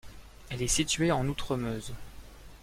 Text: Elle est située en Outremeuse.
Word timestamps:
Elle 0.49 0.63
est 0.63 0.67
située 0.67 1.11
en 1.11 1.27
Outremeuse. 1.27 1.93